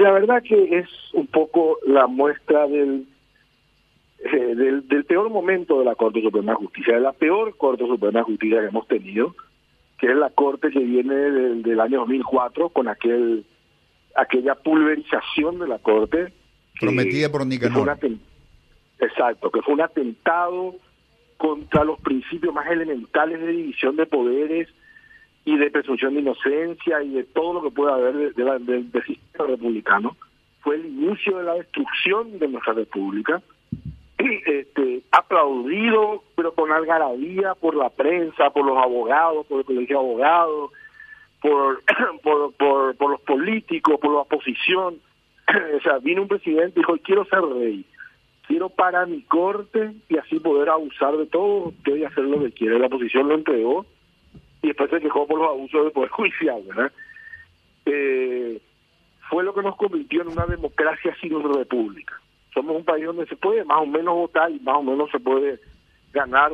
la 0.00 0.12
verdad 0.12 0.42
que 0.42 0.78
es 0.78 0.88
un 1.12 1.26
poco 1.26 1.78
la 1.86 2.06
muestra 2.06 2.66
del, 2.66 3.06
eh, 4.18 4.54
del, 4.54 4.88
del, 4.88 5.04
peor 5.04 5.30
momento 5.30 5.78
de 5.78 5.84
la 5.84 5.94
Corte 5.94 6.22
Suprema 6.22 6.52
de 6.52 6.56
Justicia, 6.56 6.94
de 6.94 7.00
la 7.00 7.12
peor 7.12 7.56
Corte 7.56 7.86
Suprema 7.86 8.20
de 8.20 8.24
Justicia 8.24 8.60
que 8.60 8.66
hemos 8.66 8.88
tenido, 8.88 9.34
que 9.98 10.08
es 10.08 10.16
la 10.16 10.30
Corte 10.30 10.70
que 10.70 10.80
viene 10.80 11.14
del, 11.14 11.62
del 11.62 11.80
año 11.80 12.00
2004 12.00 12.70
con 12.70 12.88
aquel 12.88 13.44
aquella 14.16 14.54
pulverización 14.54 15.58
de 15.58 15.68
la 15.68 15.78
Corte. 15.78 16.32
Prometida 16.78 17.30
por 17.30 17.46
Nicanor. 17.46 17.98
Exacto, 18.98 19.50
que 19.50 19.62
fue 19.62 19.74
un 19.74 19.80
atentado 19.80 20.74
contra 21.36 21.84
los 21.84 21.98
principios 22.00 22.52
más 22.52 22.70
elementales 22.70 23.40
de 23.40 23.46
división 23.46 23.96
de 23.96 24.04
poderes 24.04 24.68
y 25.44 25.56
de 25.56 25.70
presunción 25.70 26.14
de 26.14 26.20
inocencia 26.20 27.02
y 27.02 27.10
de 27.10 27.24
todo 27.24 27.54
lo 27.54 27.62
que 27.62 27.70
pueda 27.70 27.94
haber 27.94 28.34
del 28.34 28.92
sistema 29.06 29.46
republicano. 29.46 30.16
Fue 30.60 30.76
el 30.76 30.86
inicio 30.86 31.38
de 31.38 31.44
la 31.44 31.54
destrucción 31.54 32.38
de 32.38 32.48
nuestra 32.48 32.74
república, 32.74 33.42
este, 34.18 35.02
aplaudido, 35.10 36.22
pero 36.36 36.52
con 36.52 36.70
algarabía 36.70 37.54
por 37.54 37.74
la 37.74 37.88
prensa, 37.88 38.50
por 38.50 38.66
los 38.66 38.76
abogados, 38.76 39.46
por 39.46 39.60
el 39.60 39.64
colegio 39.64 39.98
de 39.98 40.04
abogados, 40.04 40.70
por, 41.40 41.82
por, 42.22 42.52
por, 42.54 43.10
los 43.10 43.20
políticos, 43.22 43.98
por 43.98 44.12
la 44.12 44.20
oposición. 44.20 44.98
o 45.76 45.80
sea, 45.82 45.98
vino 45.98 46.22
un 46.22 46.28
presidente 46.28 46.80
y 46.80 46.82
dijo, 46.82 46.98
quiero 47.02 47.24
ser 47.24 47.40
rey 47.40 47.86
quiero 48.50 48.68
para 48.68 49.06
mi 49.06 49.22
corte 49.22 49.92
y 50.08 50.18
así 50.18 50.40
poder 50.40 50.70
abusar 50.70 51.16
de 51.16 51.26
todo 51.26 51.68
usted 51.68 51.94
y 51.94 52.04
hacer 52.04 52.24
lo 52.24 52.40
que 52.40 52.50
quiere. 52.50 52.80
La 52.80 52.86
oposición 52.86 53.28
lo 53.28 53.36
entregó 53.36 53.86
y 54.62 54.68
después 54.68 54.90
se 54.90 55.00
quejó 55.00 55.26
por 55.26 55.38
los 55.38 55.48
abusos 55.48 55.84
del 55.84 55.92
Poder 55.92 56.10
Judicial, 56.10 56.62
¿verdad? 56.66 56.92
Eh, 57.86 58.60
fue 59.28 59.44
lo 59.44 59.54
que 59.54 59.62
nos 59.62 59.76
convirtió 59.76 60.22
en 60.22 60.28
una 60.28 60.46
democracia 60.46 61.16
sin 61.20 61.42
república. 61.54 62.14
Somos 62.52 62.76
un 62.76 62.84
país 62.84 63.06
donde 63.06 63.26
se 63.26 63.36
puede 63.36 63.64
más 63.64 63.78
o 63.80 63.86
menos 63.86 64.14
votar 64.14 64.50
y 64.50 64.58
más 64.60 64.76
o 64.76 64.82
menos 64.82 65.10
se 65.10 65.20
puede 65.20 65.60
ganar 66.12 66.52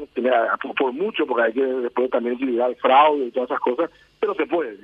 por 0.77 0.93
mucho, 0.93 1.27
porque 1.27 1.45
hay 1.45 1.53
que 1.55 1.65
después 1.65 2.11
también 2.11 2.37
equilibrar 2.37 2.71
el 2.71 2.77
fraude 2.77 3.27
y 3.27 3.31
todas 3.31 3.51
esas 3.51 3.61
cosas, 3.61 3.91
pero 4.21 4.35
se 4.35 4.47
puede, 4.47 4.79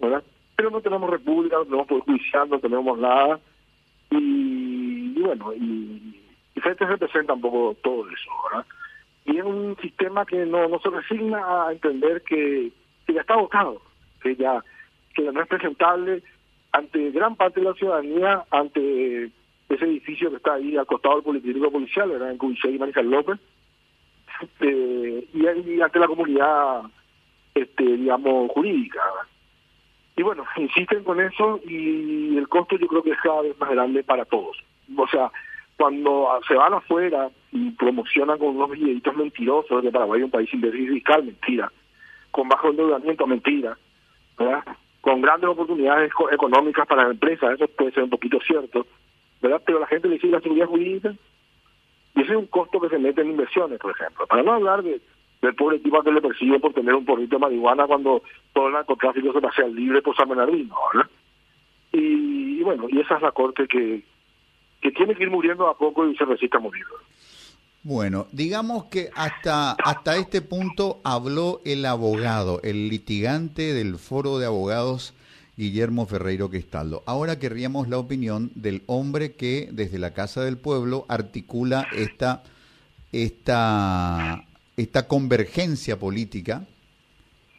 ¿verdad? 0.00 0.24
Pero 0.56 0.70
no 0.70 0.80
tenemos 0.80 1.08
república, 1.08 1.56
no 1.56 1.64
tenemos 1.64 1.86
poder 1.86 2.02
judicial, 2.04 2.48
no 2.48 2.58
tenemos 2.58 2.98
nada, 2.98 3.38
y, 4.10 5.20
bueno, 5.20 5.52
y, 5.54 6.20
y 6.54 6.60
FETE 6.60 6.86
representa 6.86 7.34
un 7.34 7.40
poco 7.40 7.76
todo 7.82 8.08
eso, 8.08 8.30
¿verdad? 8.50 8.66
Y 9.26 9.38
es 9.38 9.44
un 9.44 9.76
sistema 9.80 10.24
que 10.24 10.46
no, 10.46 10.68
no 10.68 10.78
se 10.78 10.90
resigna 10.90 11.66
a 11.66 11.72
entender 11.72 12.22
que, 12.22 12.70
ya 13.08 13.20
está 13.20 13.36
votado, 13.36 13.80
que 14.22 14.36
ya 14.36 14.62
que 15.14 15.22
no 15.22 15.40
es 15.40 15.48
presentable 15.48 16.22
ante 16.72 17.10
gran 17.10 17.36
parte 17.36 17.60
de 17.60 17.66
la 17.66 17.74
ciudadanía, 17.74 18.44
ante 18.50 19.30
ese 19.68 19.84
edificio 19.84 20.30
que 20.30 20.36
está 20.36 20.54
ahí 20.54 20.76
al 20.76 20.86
costado 20.86 21.16
del 21.16 21.24
Politécnico 21.24 21.72
Policial, 21.72 22.10
¿verdad? 22.10 22.30
en 22.30 22.38
Cubichay 22.38 22.74
y 22.74 22.78
Mariscal 22.78 23.10
López, 23.10 23.40
eh, 24.60 25.28
y, 25.32 25.80
ante 25.80 25.98
la 25.98 26.06
comunidad, 26.06 26.82
este 27.54 27.82
digamos, 27.82 28.50
jurídica. 28.52 29.00
Y 30.16 30.22
bueno, 30.22 30.44
insisten 30.56 31.02
con 31.04 31.20
eso 31.20 31.60
y 31.66 32.36
el 32.36 32.48
costo 32.48 32.76
yo 32.76 32.86
creo 32.86 33.02
que 33.02 33.12
es 33.12 33.20
cada 33.20 33.42
vez 33.42 33.58
más 33.58 33.70
grande 33.70 34.04
para 34.04 34.24
todos. 34.24 34.56
O 34.96 35.08
sea, 35.08 35.30
cuando 35.76 36.28
se 36.46 36.54
van 36.54 36.74
afuera 36.74 37.30
y 37.52 37.70
promocionan 37.72 38.38
con 38.38 38.56
unos 38.56 38.70
billetitos 38.70 39.16
mentirosos 39.16 39.82
de 39.82 39.92
Paraguay 39.92 40.22
un 40.22 40.30
país 40.30 40.48
sin 40.50 40.60
déficit 40.60 40.94
fiscal, 40.94 41.24
mentira. 41.24 41.70
Con 42.30 42.48
bajo 42.48 42.70
endeudamiento, 42.70 43.26
mentira. 43.26 43.76
¿verdad? 44.38 44.64
Con 45.00 45.20
grandes 45.20 45.50
oportunidades 45.50 46.10
económicas 46.32 46.86
para 46.86 47.04
la 47.04 47.10
empresa, 47.10 47.52
eso 47.52 47.68
puede 47.68 47.92
ser 47.92 48.04
un 48.04 48.10
poquito 48.10 48.38
cierto. 48.40 48.86
¿verdad? 49.40 49.62
Pero 49.64 49.80
la 49.80 49.86
gente 49.86 50.08
le 50.08 50.18
sigue 50.18 50.32
la 50.32 50.40
seguridad 50.40 50.66
jurídica 50.66 51.14
y 52.14 52.22
ese 52.22 52.32
es 52.32 52.38
un 52.38 52.46
costo 52.46 52.80
que 52.80 52.88
se 52.88 52.98
mete 52.98 53.20
en 53.20 53.30
inversiones, 53.30 53.78
por 53.78 53.90
ejemplo. 53.90 54.26
Para 54.26 54.42
no 54.42 54.52
hablar 54.52 54.82
de 54.82 55.00
del 55.42 55.54
pobre 55.54 55.78
tipo 55.78 56.02
que 56.02 56.12
le 56.12 56.20
persigue 56.20 56.58
por 56.58 56.72
tener 56.72 56.94
un 56.94 57.04
porrito 57.04 57.36
de 57.36 57.40
marihuana 57.40 57.86
cuando 57.86 58.22
todo 58.52 58.68
el 58.68 58.72
narcotráfico 58.72 59.32
se 59.32 59.40
pasea 59.40 59.68
libre 59.68 60.02
por 60.02 60.16
San 60.16 60.28
Bernardino, 60.28 60.74
¿verdad? 60.92 61.10
Y, 61.92 62.62
bueno, 62.62 62.86
y 62.88 63.00
esa 63.00 63.16
es 63.16 63.22
la 63.22 63.32
corte 63.32 63.66
que, 63.68 64.02
tiene 64.92 65.14
que 65.14 65.24
ir 65.24 65.30
muriendo 65.30 65.68
a 65.68 65.76
poco 65.76 66.06
y 66.06 66.16
se 66.16 66.24
resiste 66.24 66.58
morir. 66.58 66.84
Bueno, 67.82 68.26
digamos 68.32 68.86
que 68.86 69.10
hasta, 69.14 69.72
hasta 69.72 70.16
este 70.16 70.42
punto 70.42 71.00
habló 71.04 71.60
el 71.64 71.84
abogado, 71.84 72.60
el 72.62 72.88
litigante 72.88 73.74
del 73.74 73.96
foro 73.96 74.38
de 74.38 74.46
abogados 74.46 75.14
Guillermo 75.56 76.04
Ferreiro 76.06 76.50
Questaldo. 76.50 77.02
Ahora 77.06 77.38
querríamos 77.38 77.88
la 77.88 77.98
opinión 77.98 78.50
del 78.54 78.82
hombre 78.86 79.32
que 79.32 79.68
desde 79.70 79.98
la 79.98 80.12
Casa 80.14 80.42
del 80.42 80.58
Pueblo 80.58 81.06
articula 81.08 81.86
esta, 81.92 82.42
esta 83.12 84.44
esta 84.76 85.08
convergencia 85.08 85.98
política 85.98 86.66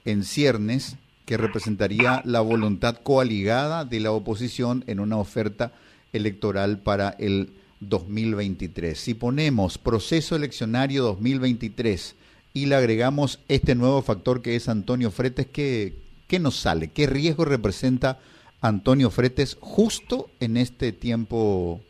en 0.05 0.23
ciernes 0.23 0.97
que 1.25 1.38
representaría 1.38 2.21
la 2.23 2.41
voluntad 2.41 2.97
coaligada 3.03 3.83
de 3.85 3.99
la 3.99 4.11
oposición 4.11 4.83
en 4.88 4.99
una 4.99 5.17
oferta 5.17 5.73
electoral 6.17 6.79
para 6.79 7.11
el 7.19 7.50
2023. 7.79 8.97
Si 8.97 9.13
ponemos 9.13 9.78
proceso 9.78 10.35
eleccionario 10.35 11.03
2023 11.03 12.16
y 12.53 12.66
le 12.66 12.75
agregamos 12.75 13.44
este 13.47 13.75
nuevo 13.75 14.01
factor 14.01 14.41
que 14.41 14.56
es 14.56 14.67
Antonio 14.67 15.11
Fretes, 15.11 15.47
¿qué, 15.47 15.94
qué 16.27 16.39
nos 16.39 16.56
sale? 16.56 16.91
¿Qué 16.91 17.07
riesgo 17.07 17.45
representa 17.45 18.19
Antonio 18.61 19.09
Fretes 19.09 19.57
justo 19.61 20.29
en 20.39 20.57
este 20.57 20.91
tiempo 20.91 21.81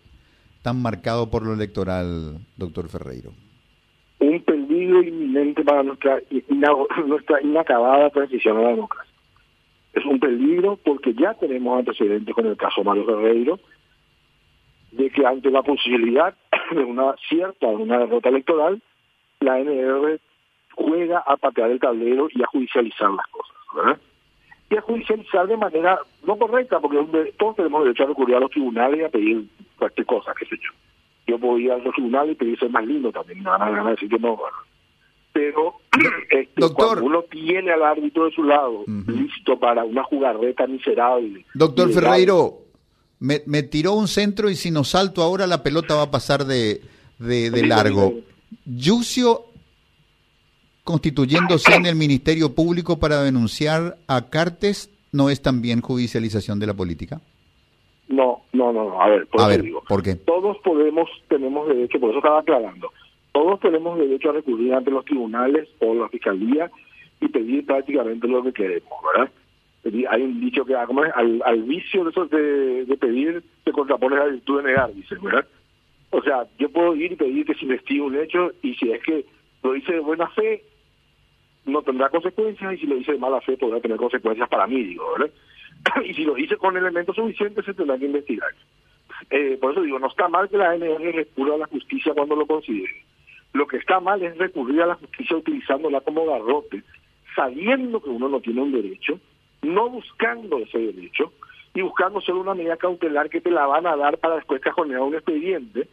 tan 0.61 0.81
marcado 0.81 1.29
por 1.29 1.45
lo 1.45 1.53
electoral, 1.53 2.39
doctor 2.57 2.89
Ferreiro? 2.89 3.31
Un 4.19 4.43
inminente 5.05 5.63
para 5.63 5.83
nuestra, 5.83 6.19
nuestra 7.05 7.41
inacabada 7.41 8.09
transición 8.09 8.57
a 8.57 8.61
la 8.61 8.69
democracia. 8.69 9.11
Es 9.93 10.05
un 10.05 10.19
peligro 10.19 10.77
porque 10.83 11.13
ya 11.13 11.33
tenemos 11.33 11.79
antecedentes 11.79 12.33
con 12.33 12.45
el 12.45 12.57
caso 12.57 12.83
Mario 12.83 13.05
Ferreiro, 13.05 13.59
de 14.91 15.09
que 15.09 15.25
ante 15.25 15.51
la 15.51 15.63
posibilidad 15.63 16.35
de 16.71 16.83
una 16.83 17.15
cierta, 17.27 17.67
de 17.67 17.75
una 17.75 17.99
derrota 17.99 18.29
electoral, 18.29 18.81
la 19.39 19.59
NR 19.59 20.19
juega 20.75 21.19
a 21.19 21.37
patear 21.37 21.71
el 21.71 21.79
tablero 21.79 22.27
y 22.31 22.41
a 22.41 22.47
judicializar 22.47 23.09
las 23.11 23.27
cosas, 23.27 23.99
Y 24.69 24.77
a 24.77 24.81
judicializar 24.81 25.47
de 25.47 25.57
manera 25.57 25.99
no 26.25 26.37
correcta, 26.37 26.79
porque 26.79 27.33
todos 27.37 27.55
tenemos 27.55 27.83
derecho 27.83 28.03
a 28.03 28.07
recurrir 28.07 28.35
a 28.35 28.39
los 28.39 28.51
tribunales 28.51 28.99
y 28.99 29.03
a 29.03 29.09
pedir 29.09 29.45
cualquier 29.77 30.05
cosa, 30.05 30.33
qué 30.37 30.45
sé 30.45 30.55
yo. 30.57 30.71
Yo 31.27 31.39
puedo 31.39 31.57
ir 31.59 31.71
a 31.71 31.77
los 31.77 31.93
tribunales 31.93 32.33
y 32.33 32.35
pedir 32.35 32.59
ser 32.59 32.69
más 32.69 32.85
lindo 32.85 33.11
también, 33.11 33.39
me 33.43 33.49
van 33.49 33.87
a 33.87 33.91
decir 33.91 34.09
que 34.09 34.19
no, 34.19 34.39
pero 35.37 35.73
este, 36.31 36.73
cuando 36.73 37.03
uno 37.03 37.21
tiene 37.23 37.71
al 37.71 37.83
árbitro 37.83 38.25
de 38.25 38.31
su 38.31 38.43
lado, 38.43 38.85
listo 39.07 39.59
para 39.59 39.83
una 39.83 40.03
jugarreta 40.03 40.65
miserable. 40.65 41.45
Doctor 41.53 41.91
Ferreiro, 41.91 42.66
me, 43.19 43.63
tiró 43.63 43.93
un 43.93 44.07
centro 44.07 44.49
y 44.49 44.55
si 44.55 44.71
no 44.71 44.83
salto 44.83 45.21
ahora 45.21 45.47
la 45.47 45.63
pelota 45.63 45.95
va 45.95 46.03
a 46.03 46.11
pasar 46.11 46.45
de, 46.45 46.81
de, 47.19 47.65
largo. 47.65 48.13
Yucio 48.65 49.45
constituyéndose 50.83 51.75
en 51.75 51.85
el 51.85 51.95
Ministerio 51.95 52.53
Público 52.53 52.97
para 52.97 53.21
denunciar 53.21 53.97
a 54.07 54.29
Cartes 54.29 54.89
no 55.11 55.29
es 55.29 55.41
también 55.41 55.81
judicialización 55.81 56.59
de 56.59 56.67
la 56.67 56.73
política? 56.73 57.19
No, 58.07 58.41
no, 58.53 58.71
no, 58.71 59.01
A 59.01 59.09
ver, 59.09 59.27
a 59.37 59.47
ver, 59.47 59.65
¿por 59.87 60.01
qué? 60.01 60.15
Todos 60.15 60.57
podemos, 60.63 61.09
tenemos 61.27 61.67
derecho, 61.67 61.99
por 61.99 62.11
eso 62.11 62.19
estaba 62.19 62.39
aclarando, 62.39 62.89
todos 63.33 63.59
tenemos 63.59 63.99
derecho 63.99 64.29
a 64.29 64.33
recurrir 64.33 64.73
ante 64.73 64.91
los 64.91 65.03
tribunales 65.03 65.67
o 65.79 65.93
la 65.93 66.07
fiscalía 66.07 66.71
y 67.19 67.27
pedir 67.27 67.65
prácticamente 67.65 68.27
lo 68.27 68.43
que 68.43 68.53
queremos, 68.53 68.93
¿verdad? 69.13 69.31
Hay 70.09 70.21
un 70.21 70.41
dicho 70.41 70.65
que 70.65 70.75
ah, 70.75 70.87
al, 71.15 71.41
al 71.45 71.63
vicio 71.63 72.03
de, 72.03 72.09
eso 72.09 72.25
de, 72.25 72.97
pedir 72.99 73.43
se 73.63 73.71
contrapone 73.71 74.17
la 74.17 74.25
virtud 74.25 74.57
de 74.57 74.69
negar, 74.69 74.93
dice, 74.93 75.15
¿verdad? 75.21 75.47
O 76.09 76.21
sea, 76.21 76.45
yo 76.57 76.69
puedo 76.69 76.95
ir 76.95 77.11
y 77.11 77.15
pedir 77.15 77.45
que 77.45 77.55
se 77.55 77.65
investigue 77.65 78.01
un 78.01 78.15
hecho 78.15 78.51
y 78.61 78.75
si 78.75 78.91
es 78.91 79.01
que 79.03 79.25
lo 79.63 79.75
hice 79.75 79.93
de 79.93 79.99
buena 79.99 80.27
fe, 80.29 80.63
no 81.65 81.81
tendrá 81.81 82.09
consecuencias 82.09 82.73
y 82.73 82.77
si 82.77 82.87
lo 82.87 82.97
hice 82.97 83.13
de 83.13 83.17
mala 83.17 83.41
fe 83.41 83.57
podrá 83.57 83.79
tener 83.79 83.97
consecuencias 83.97 84.47
para 84.49 84.67
mí, 84.67 84.83
digo, 84.83 85.05
¿verdad? 85.17 85.33
y 86.05 86.13
si 86.13 86.23
lo 86.23 86.37
hice 86.37 86.57
con 86.57 86.75
elementos 86.75 87.15
suficientes 87.15 87.65
se 87.65 87.73
tendrá 87.73 87.97
que 87.97 88.05
investigar. 88.05 88.49
Eh, 89.29 89.57
por 89.59 89.71
eso 89.71 89.81
digo, 89.81 89.99
no 89.99 90.07
está 90.07 90.27
mal 90.27 90.49
que 90.49 90.57
la 90.57 90.71
ANR 90.71 91.15
recurra 91.15 91.55
a 91.55 91.59
la 91.59 91.67
justicia 91.67 92.13
cuando 92.13 92.35
lo 92.35 92.45
considere. 92.45 93.03
Lo 93.53 93.67
que 93.67 93.77
está 93.77 93.99
mal 93.99 94.21
es 94.21 94.37
recurrir 94.37 94.81
a 94.81 94.87
la 94.87 94.95
justicia 94.95 95.37
utilizándola 95.37 96.01
como 96.01 96.25
garrote, 96.25 96.83
sabiendo 97.35 98.01
que 98.01 98.09
uno 98.09 98.29
no 98.29 98.39
tiene 98.39 98.61
un 98.61 98.71
derecho, 98.71 99.19
no 99.61 99.89
buscando 99.89 100.59
ese 100.59 100.77
derecho 100.77 101.33
y 101.73 101.81
buscando 101.81 102.21
solo 102.21 102.41
una 102.41 102.55
medida 102.55 102.77
cautelar 102.77 103.29
que 103.29 103.41
te 103.41 103.51
la 103.51 103.65
van 103.65 103.85
a 103.85 103.95
dar 103.95 104.17
para 104.17 104.35
después 104.35 104.61
cajonear 104.61 105.01
un 105.01 105.15
expediente, 105.15 105.87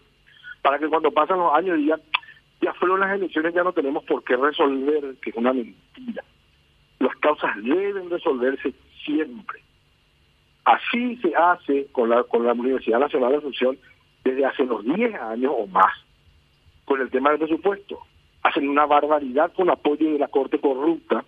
para 0.62 0.78
que 0.78 0.88
cuando 0.88 1.10
pasan 1.10 1.38
los 1.38 1.52
años 1.52 1.76
digan, 1.76 2.00
ya 2.60 2.72
fueron 2.74 3.00
las 3.00 3.12
elecciones, 3.12 3.54
ya 3.54 3.62
no 3.62 3.72
tenemos 3.72 4.04
por 4.04 4.24
qué 4.24 4.36
resolver, 4.36 5.16
que 5.20 5.30
es 5.30 5.36
una 5.36 5.52
mentira. 5.52 6.24
Las 6.98 7.14
causas 7.16 7.50
deben 7.62 8.08
resolverse 8.08 8.72
siempre. 9.04 9.60
Así 10.64 11.16
se 11.16 11.34
hace 11.36 11.88
con 11.92 12.08
la, 12.08 12.22
con 12.24 12.46
la 12.46 12.54
Universidad 12.54 13.00
Nacional 13.00 13.32
de 13.32 13.38
Asunción 13.38 13.78
desde 14.24 14.46
hace 14.46 14.62
unos 14.62 14.84
10 14.84 15.14
años 15.20 15.52
o 15.54 15.66
más, 15.66 15.92
con 16.86 17.00
el 17.00 17.10
tema 17.10 17.30
del 17.30 17.40
presupuesto. 17.40 17.98
Hacen 18.42 18.68
una 18.68 18.86
barbaridad 18.86 19.52
con 19.52 19.68
apoyo 19.68 20.12
de 20.12 20.18
la 20.18 20.28
Corte 20.28 20.58
Corrupta, 20.58 21.24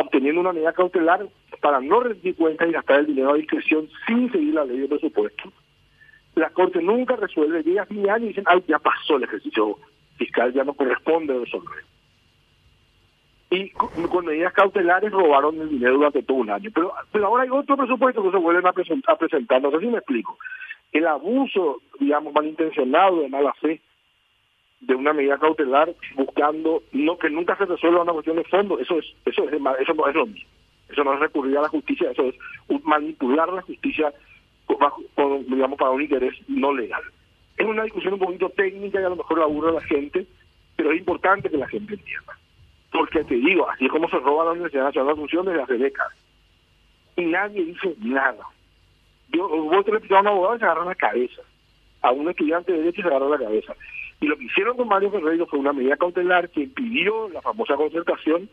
obteniendo 0.00 0.40
una 0.40 0.52
medida 0.52 0.72
cautelar 0.72 1.26
para 1.60 1.80
no 1.80 2.00
rendir 2.00 2.36
cuentas 2.36 2.68
y 2.68 2.72
gastar 2.72 3.00
el 3.00 3.06
dinero 3.06 3.32
a 3.32 3.36
discreción 3.36 3.88
sin 4.06 4.30
seguir 4.30 4.54
la 4.54 4.64
ley 4.64 4.80
de 4.80 4.88
presupuesto. 4.88 5.52
La 6.34 6.50
Corte 6.50 6.80
nunca 6.80 7.16
resuelve, 7.16 7.62
llega 7.62 7.82
a 7.82 7.86
fin 7.86 8.02
de 8.02 8.10
año 8.10 8.24
y 8.26 8.28
dicen, 8.28 8.44
ay, 8.46 8.62
ya 8.68 8.78
pasó 8.78 9.16
el 9.16 9.24
ejercicio 9.24 9.78
fiscal, 10.16 10.52
ya 10.52 10.64
no 10.64 10.74
corresponde 10.74 11.38
resolver. 11.38 11.84
Y 13.50 13.70
con, 13.70 14.26
medidas 14.26 14.52
cautelares 14.52 15.10
robaron 15.10 15.60
el 15.60 15.70
dinero 15.70 15.94
durante 15.94 16.22
todo 16.22 16.38
un 16.38 16.50
año. 16.50 16.70
Pero, 16.72 16.92
pero 17.10 17.26
ahora 17.26 17.44
hay 17.44 17.50
otro 17.50 17.76
presupuesto 17.76 18.22
que 18.22 18.30
se 18.30 18.36
vuelven 18.36 18.66
a, 18.66 18.72
presentar, 18.72 19.14
a 19.14 19.18
presentar, 19.18 19.62
no 19.62 19.70
sé 19.70 19.80
si 19.80 19.86
me 19.86 19.98
explico. 19.98 20.38
El 20.92 21.06
abuso, 21.06 21.80
digamos, 21.98 22.32
malintencionado 22.32 23.20
de 23.20 23.28
mala 23.28 23.52
fe 23.54 23.80
de 24.80 24.94
una 24.94 25.12
medida 25.12 25.38
cautelar 25.38 25.92
buscando 26.14 26.82
no 26.92 27.18
que 27.18 27.30
nunca 27.30 27.56
se 27.56 27.66
resuelva 27.66 28.02
una 28.02 28.12
cuestión 28.12 28.36
de 28.36 28.44
fondo. 28.44 28.78
Eso 28.78 28.98
es 28.98 29.06
eso 29.24 29.44
es 29.44 29.52
eso 29.80 29.94
no 29.94 30.08
es 30.08 30.14
lo 30.14 30.26
mismo. 30.26 30.48
Eso 30.88 31.04
no 31.04 31.14
es 31.14 31.20
recurrir 31.20 31.58
a 31.58 31.62
la 31.62 31.68
justicia 31.68 32.10
eso 32.10 32.24
es 32.24 32.36
manipular 32.84 33.52
la 33.52 33.62
justicia 33.62 34.12
digamos 35.48 35.78
para 35.78 35.90
un 35.90 36.02
interés 36.02 36.34
no 36.48 36.72
legal. 36.72 37.02
Es 37.56 37.66
una 37.66 37.82
discusión 37.82 38.14
un 38.14 38.20
poquito 38.20 38.50
técnica 38.50 39.00
y 39.00 39.04
a 39.04 39.08
lo 39.08 39.16
mejor 39.16 39.38
la 39.38 39.44
aburre 39.44 39.70
a 39.70 39.80
la 39.80 39.82
gente 39.82 40.26
pero 40.76 40.92
es 40.92 40.98
importante 40.98 41.50
que 41.50 41.56
la 41.56 41.68
gente 41.68 41.94
entienda. 41.94 42.38
Porque 42.92 43.24
te 43.24 43.34
digo 43.34 43.68
así 43.68 43.86
es 43.86 43.90
como 43.90 44.08
se 44.08 44.18
roba 44.18 44.44
la 44.44 44.52
Universidad 44.52 44.84
Nacional 44.84 45.08
de 45.08 45.12
Asunción 45.14 45.46
desde 45.46 45.62
hace 45.62 45.78
décadas. 45.78 46.12
Y 47.16 47.24
nadie 47.24 47.64
dice 47.64 47.96
nada. 47.98 48.44
Yo 49.30 49.48
vos 49.48 49.84
te 49.84 49.92
le 49.92 50.16
a 50.16 50.20
un 50.20 50.28
abogado 50.28 50.56
y 50.56 50.58
se 50.60 50.64
agarra 50.64 50.84
la 50.84 50.94
cabeza. 50.94 51.42
A 52.00 52.12
un 52.12 52.30
estudiante 52.30 52.70
de 52.70 52.78
derecho 52.78 53.02
se 53.02 53.08
agarra 53.08 53.28
la 53.28 53.38
cabeza 53.38 53.74
y 54.20 54.26
lo 54.26 54.36
que 54.36 54.44
hicieron 54.44 54.76
con 54.76 54.88
Mario 54.88 55.10
Ferreiro 55.10 55.46
fue 55.46 55.58
una 55.58 55.72
medida 55.72 55.96
cautelar 55.96 56.50
que 56.50 56.62
impidió 56.62 57.28
la 57.28 57.40
famosa 57.40 57.76
concertación. 57.76 58.48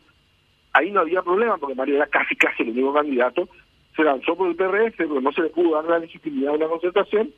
Ahí 0.72 0.90
no 0.90 1.00
había 1.00 1.22
problema 1.22 1.58
porque 1.58 1.74
Mario 1.74 1.96
era 1.96 2.06
casi 2.06 2.36
casi 2.36 2.62
el 2.62 2.70
único 2.70 2.94
candidato. 2.94 3.48
Se 3.96 4.04
lanzó 4.04 4.36
por 4.36 4.48
el 4.48 4.56
PRS, 4.56 4.94
pero 4.96 5.20
no 5.20 5.32
se 5.32 5.42
le 5.42 5.48
pudo 5.48 5.74
dar 5.74 5.84
la 5.86 5.98
legitimidad 5.98 6.52
a 6.52 6.56
una 6.56 6.68
concertación. 6.68 7.32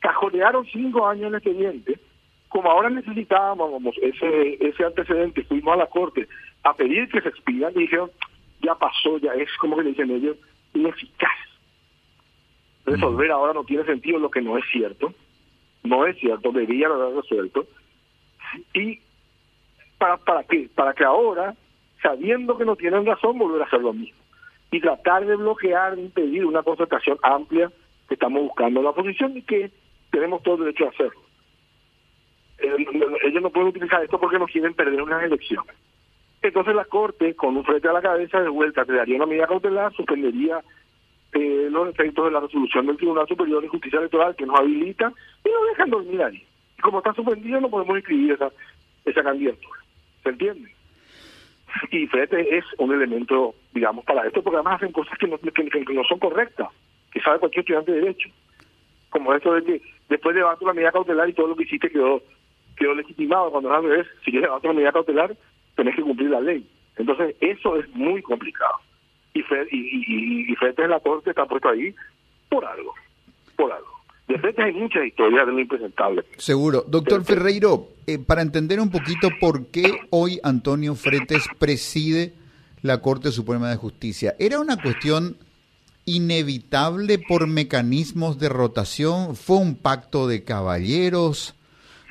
Cajonearon 0.00 0.66
cinco 0.66 1.06
años 1.06 1.22
en 1.22 1.28
el 1.28 1.34
expediente. 1.36 1.98
Como 2.48 2.70
ahora 2.70 2.90
necesitábamos 2.90 3.82
ese, 4.00 4.58
ese 4.64 4.84
antecedente, 4.84 5.42
fuimos 5.44 5.74
a 5.74 5.78
la 5.78 5.86
Corte 5.86 6.28
a 6.62 6.74
pedir 6.74 7.08
que 7.08 7.20
se 7.20 7.28
expidan 7.28 7.72
y 7.74 7.80
dijeron, 7.80 8.10
ya 8.62 8.74
pasó, 8.76 9.18
ya 9.18 9.32
es 9.34 9.48
como 9.58 9.76
que 9.76 9.82
le 9.82 9.90
dicen 9.90 10.10
ellos, 10.10 10.36
ineficaz. 10.74 11.36
Resolver 12.86 13.30
ahora 13.30 13.52
no 13.52 13.64
tiene 13.64 13.84
sentido, 13.84 14.18
lo 14.18 14.30
que 14.30 14.40
no 14.40 14.56
es 14.56 14.64
cierto 14.70 15.12
no 15.84 16.06
es 16.06 16.18
cierto, 16.18 16.52
deberían 16.52 16.92
haber 16.92 17.14
resuelto. 17.16 17.66
¿Y 18.74 19.00
para, 19.98 20.16
para 20.18 20.44
qué? 20.44 20.68
Para 20.74 20.92
que 20.94 21.04
ahora, 21.04 21.54
sabiendo 22.02 22.56
que 22.56 22.64
no 22.64 22.76
tienen 22.76 23.06
razón, 23.06 23.38
volver 23.38 23.62
a 23.62 23.66
hacer 23.66 23.80
lo 23.80 23.92
mismo. 23.92 24.18
Y 24.70 24.80
tratar 24.80 25.26
de 25.26 25.36
bloquear, 25.36 25.96
de 25.96 26.02
impedir 26.02 26.44
una 26.44 26.62
concertación 26.62 27.18
amplia 27.22 27.70
que 28.06 28.14
estamos 28.14 28.42
buscando 28.42 28.82
la 28.82 28.90
oposición 28.90 29.36
y 29.36 29.42
que 29.42 29.70
tenemos 30.10 30.42
todo 30.42 30.56
el 30.56 30.60
derecho 30.64 30.86
a 30.86 30.90
hacerlo. 30.90 31.20
Eh, 32.58 32.86
ellos 33.24 33.42
no 33.42 33.50
pueden 33.50 33.68
utilizar 33.68 34.02
esto 34.02 34.18
porque 34.18 34.38
no 34.38 34.46
quieren 34.46 34.74
perder 34.74 35.00
unas 35.02 35.22
elecciones. 35.22 35.74
Entonces 36.42 36.74
la 36.74 36.84
Corte, 36.84 37.34
con 37.34 37.56
un 37.56 37.64
frente 37.64 37.88
a 37.88 37.92
la 37.92 38.02
cabeza 38.02 38.40
de 38.40 38.48
vuelta, 38.48 38.84
te 38.84 38.92
daría 38.92 39.16
una 39.16 39.26
medida 39.26 39.46
cautelar, 39.46 39.92
suspendería 39.94 40.62
eh, 41.32 41.68
los 41.70 41.88
efectos 41.88 42.24
de 42.24 42.30
la 42.30 42.40
resolución 42.40 42.86
del 42.86 42.96
Tribunal 42.96 43.28
Superior 43.28 43.62
de 43.62 43.68
Justicia 43.68 43.98
Electoral 43.98 44.34
que 44.36 44.46
nos 44.46 44.58
habilita 44.58 45.12
y 45.44 45.48
nos 45.48 45.68
dejan 45.70 45.90
dormir 45.90 46.22
ahí. 46.22 46.42
Y 46.78 46.80
como 46.80 46.98
está 46.98 47.12
suspendido 47.12 47.60
no 47.60 47.68
podemos 47.68 47.96
inscribir 47.96 48.32
esa, 48.32 48.50
esa 49.04 49.22
candidatura. 49.22 49.80
¿Se 50.22 50.30
entiende? 50.30 50.72
Y 51.90 52.06
FEDE 52.06 52.56
es 52.56 52.64
un 52.78 52.92
elemento, 52.92 53.54
digamos, 53.74 54.04
para 54.04 54.26
esto, 54.26 54.42
porque 54.42 54.56
además 54.56 54.76
hacen 54.76 54.92
cosas 54.92 55.18
que 55.18 55.26
no, 55.26 55.38
que, 55.38 55.94
no 55.94 56.04
son 56.04 56.18
correctas, 56.18 56.68
que 57.12 57.20
sabe 57.20 57.38
cualquier 57.40 57.60
estudiante 57.60 57.92
de 57.92 58.00
Derecho. 58.00 58.30
Como 59.10 59.34
esto 59.34 59.52
de 59.52 59.64
que 59.64 59.82
después 60.08 60.34
de 60.34 60.40
levantar 60.40 60.66
la 60.66 60.72
medida 60.72 60.92
cautelar 60.92 61.28
y 61.28 61.34
todo 61.34 61.48
lo 61.48 61.56
que 61.56 61.64
hiciste 61.64 61.90
quedó 61.90 62.22
quedó 62.76 62.94
legitimado. 62.94 63.50
Cuando 63.50 63.72
al 63.72 63.82
revés, 63.82 64.06
si 64.24 64.30
quieres 64.30 64.48
levantar 64.48 64.70
una 64.70 64.76
medida 64.76 64.92
cautelar, 64.92 65.36
tenés 65.74 65.96
que 65.96 66.02
cumplir 66.02 66.30
la 66.30 66.40
ley. 66.40 66.66
Entonces, 66.96 67.36
eso 67.40 67.76
es 67.76 67.88
muy 67.90 68.22
complicado 68.22 68.76
y, 69.34 69.42
Fred, 69.42 69.66
y, 69.70 70.52
y, 70.52 70.56
en 70.60 70.90
la 70.90 71.00
corte 71.00 71.30
está 71.30 71.46
puesto 71.46 71.68
ahí 71.68 71.94
por 72.48 72.64
algo, 72.64 72.94
por 73.56 73.72
algo. 73.72 73.98
De 74.28 74.38
frente 74.38 74.62
hay 74.62 74.72
muchas 74.74 75.06
historias 75.06 75.46
de 75.46 75.52
lo 75.52 75.60
impresentable. 75.60 76.22
Seguro. 76.36 76.84
Doctor 76.86 77.24
Ferreiro, 77.24 77.88
eh, 78.06 78.18
para 78.18 78.42
entender 78.42 78.78
un 78.78 78.90
poquito 78.90 79.30
por 79.40 79.66
qué 79.68 80.00
hoy 80.10 80.38
Antonio 80.42 80.94
Fretes 80.94 81.46
preside 81.58 82.34
la 82.82 83.00
Corte 83.00 83.32
Suprema 83.32 83.70
de 83.70 83.76
Justicia, 83.76 84.36
¿era 84.38 84.60
una 84.60 84.76
cuestión 84.76 85.38
inevitable 86.04 87.18
por 87.18 87.46
mecanismos 87.46 88.38
de 88.38 88.50
rotación? 88.50 89.34
¿Fue 89.34 89.56
un 89.56 89.76
pacto 89.76 90.28
de 90.28 90.44
caballeros? 90.44 91.54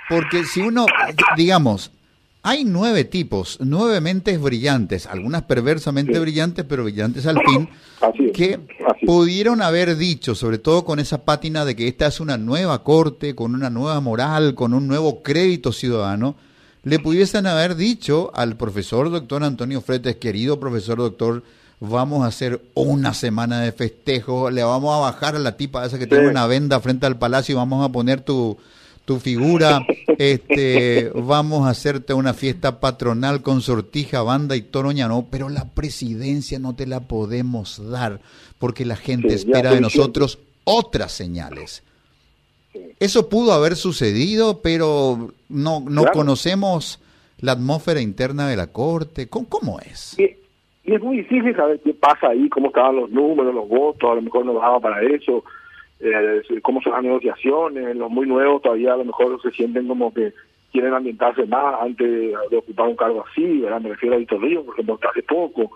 Porque 0.09 0.43
si 0.43 0.61
uno, 0.61 0.87
digamos, 1.35 1.91
hay 2.47 2.63
nueve 2.63 3.03
tipos, 3.03 3.57
nueve 3.59 3.99
mentes 3.99 4.39
brillantes, 4.39 5.05
algunas 5.05 5.44
perversamente 5.44 6.17
brillantes, 6.17 6.63
pero 6.63 6.85
brillantes 6.85 7.27
al 7.27 7.41
fin, 7.45 7.67
que 8.33 8.57
pudieron 9.05 9.61
haber 9.61 9.97
dicho, 9.97 10.33
sobre 10.33 10.57
todo 10.57 10.85
con 10.85 10.99
esa 10.99 11.25
pátina 11.25 11.65
de 11.65 11.75
que 11.75 11.89
esta 11.89 12.07
es 12.07 12.21
una 12.21 12.38
nueva 12.38 12.85
corte, 12.85 13.35
con 13.35 13.53
una 13.53 13.69
nueva 13.69 13.99
moral, 13.99 14.55
con 14.55 14.73
un 14.73 14.88
nuevo 14.88 15.21
crédito 15.23 15.73
ciudadano, 15.73 16.38
le 16.83 16.99
pudiesen 16.99 17.47
haber 17.47 17.75
dicho 17.75 18.31
al 18.33 18.55
profesor 18.55 19.11
doctor 19.11 19.44
Antonio 19.44 19.81
Fretes, 19.81 20.15
querido 20.15 20.57
profesor 20.57 20.99
doctor, 20.99 21.44
vamos 21.81 22.23
a 22.23 22.27
hacer 22.27 22.61
una 22.75 23.13
semana 23.13 23.59
de 23.59 23.73
festejo, 23.73 24.51
le 24.51 24.63
vamos 24.63 24.95
a 24.95 24.99
bajar 24.99 25.35
a 25.35 25.39
la 25.39 25.57
tipa 25.57 25.85
esa 25.85 25.99
que 25.99 26.07
tiene 26.07 26.29
una 26.29 26.47
venda 26.47 26.79
frente 26.79 27.07
al 27.07 27.19
palacio 27.19 27.51
y 27.51 27.57
vamos 27.57 27.83
a 27.83 27.91
poner 27.91 28.21
tu 28.21 28.57
tu 29.07 29.19
figura, 29.21 29.86
este, 30.18 31.09
vamos 31.15 31.65
a 31.65 31.69
hacerte 31.69 32.13
una 32.13 32.33
fiesta 32.33 32.81
patronal 32.81 33.42
con 33.42 33.62
sortija, 33.62 34.21
banda 34.21 34.57
y 34.57 34.62
toroña, 34.62 35.07
no, 35.07 35.27
pero 35.31 35.48
la 35.48 35.74
presidencia 35.74 36.59
no 36.59 36.75
te 36.75 36.86
la 36.88 37.07
podemos 37.07 37.89
dar 37.89 38.19
porque 38.59 38.83
la 38.83 38.98
gente 38.98 39.33
espera 39.33 39.74
de 39.74 39.80
nosotros 39.80 40.39
otras 40.65 41.13
señales. 41.13 41.86
Eso 42.99 43.30
pudo 43.30 43.54
haber 43.54 43.78
sucedido, 43.78 44.61
pero 44.61 45.31
no, 45.47 45.80
no 45.80 46.04
conocemos 46.11 47.02
la 47.40 47.54
atmósfera 47.54 48.02
interna 48.02 48.49
de 48.49 48.57
la 48.57 48.73
Corte. 48.73 49.30
¿Cómo, 49.30 49.47
cómo 49.47 49.80
es? 49.80 50.19
Y, 50.19 50.35
es 50.83 51.02
muy 51.02 51.18
difícil 51.18 51.56
saber 51.56 51.80
qué 51.81 51.94
pasa 51.94 52.28
ahí, 52.28 52.49
cómo 52.49 52.68
estaban 52.68 52.97
los 52.97 53.09
números, 53.09 53.56
los 53.56 53.69
votos, 53.69 54.11
a 54.11 54.16
lo 54.16 54.21
mejor 54.21 54.45
no 54.45 54.56
bajaba 54.56 54.81
para 54.81 55.02
eso 55.02 55.45
eh, 55.99 56.42
cómo 56.61 56.81
son 56.81 56.94
las 56.94 57.04
negociaciones, 57.04 57.95
los 57.95 58.09
muy 58.09 58.27
nuevos 58.27 58.61
todavía 58.61 58.94
a 58.94 58.97
lo 58.97 59.06
mejor 59.06 59.42
se 59.42 59.51
sienten 59.51 59.87
como 59.87 60.13
que 60.13 60.33
quieren 60.71 60.94
ambientarse 60.94 61.45
más 61.45 61.81
antes 61.81 62.33
de 62.51 62.57
ocupar 62.57 62.87
un 62.87 62.95
cargo 62.95 63.25
así, 63.27 63.59
¿verdad? 63.59 63.81
Me 63.81 63.89
refiero 63.89 64.16
a 64.16 64.19
Víctor 64.19 64.42
Río, 64.42 64.63
porque 64.63 64.81
ejemplo, 64.81 65.09
hace 65.09 65.23
poco. 65.23 65.71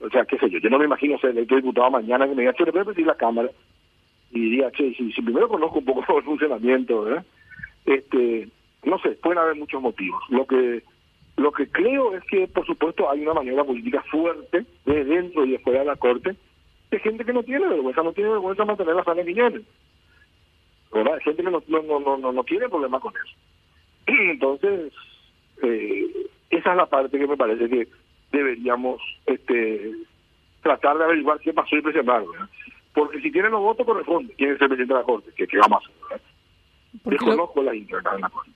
O 0.00 0.08
sea, 0.10 0.24
qué 0.24 0.38
sé 0.38 0.48
yo, 0.48 0.58
yo 0.58 0.70
no 0.70 0.78
me 0.78 0.84
imagino 0.84 1.18
ser 1.18 1.30
electo 1.30 1.56
diputado 1.56 1.90
mañana 1.90 2.26
que 2.26 2.34
me 2.34 2.42
diga, 2.42 2.54
che, 2.54 2.64
le 2.64 2.70
voy 2.70 2.80
a 2.80 2.84
pedir 2.84 3.06
la 3.06 3.16
Cámara. 3.16 3.50
Y 4.30 4.40
diría, 4.40 4.70
che, 4.70 4.94
si, 4.94 5.12
si 5.12 5.22
primero 5.22 5.48
conozco 5.48 5.80
un 5.80 5.84
poco 5.84 6.04
el 6.18 6.24
funcionamiento, 6.24 7.02
¿verdad? 7.02 7.24
Este, 7.84 8.48
no 8.84 8.98
sé, 9.00 9.10
pueden 9.10 9.38
haber 9.38 9.56
muchos 9.56 9.82
motivos. 9.82 10.22
Lo 10.30 10.46
que 10.46 10.82
lo 11.36 11.52
que 11.52 11.68
creo 11.68 12.14
es 12.14 12.24
que, 12.24 12.48
por 12.48 12.66
supuesto, 12.66 13.08
hay 13.08 13.20
una 13.20 13.32
maniobra 13.32 13.62
política 13.62 14.02
fuerte 14.10 14.64
de 14.84 15.04
dentro 15.04 15.44
y 15.44 15.52
de 15.52 15.58
fuera 15.60 15.80
de 15.80 15.86
la 15.86 15.96
Corte 15.96 16.34
de 16.90 16.98
gente 17.00 17.24
que 17.24 17.32
no 17.32 17.42
tiene 17.42 17.68
vergüenza, 17.68 18.02
no 18.02 18.12
tiene 18.12 18.30
vergüenza 18.30 18.64
mantener 18.64 18.94
la 18.94 19.04
sala 19.04 19.22
de 19.22 19.64
¿Verdad? 20.90 21.14
Hay 21.14 21.20
gente 21.20 21.42
que 21.42 21.50
no, 21.50 21.62
no, 21.68 22.00
no, 22.00 22.16
no, 22.16 22.32
no 22.32 22.44
tiene 22.44 22.68
problema 22.68 22.98
con 22.98 23.12
eso. 23.14 23.36
Entonces, 24.06 24.92
eh, 25.62 26.28
esa 26.50 26.70
es 26.70 26.76
la 26.76 26.86
parte 26.86 27.18
que 27.18 27.26
me 27.26 27.36
parece 27.36 27.68
que 27.68 27.88
deberíamos 28.32 29.00
este 29.26 29.92
tratar 30.62 30.98
de 30.98 31.04
averiguar 31.04 31.38
qué 31.40 31.52
pasó 31.52 31.76
y 31.76 31.82
presionar, 31.82 32.24
Porque 32.94 33.20
si 33.20 33.30
tienen 33.30 33.52
los 33.52 33.60
votos 33.60 33.86
corresponde 33.86 34.34
quién 34.36 34.52
es 34.52 34.60
el 34.60 34.68
presidente 34.68 34.94
de 34.94 35.00
la 35.00 35.06
Corte, 35.06 35.30
que, 35.36 35.46
que 35.46 35.58
vamos 35.58 35.84
a 35.84 36.06
hacer, 36.06 36.20
Desconozco 37.04 37.62
la 37.62 37.74
interna 37.74 38.12
de 38.12 38.20
la 38.20 38.28
Corte. 38.30 38.50